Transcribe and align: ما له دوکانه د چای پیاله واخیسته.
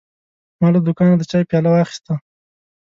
ما 0.59 0.67
له 0.73 0.79
دوکانه 0.85 1.15
د 1.17 1.23
چای 1.31 1.43
پیاله 1.49 1.69
واخیسته. 1.71 2.13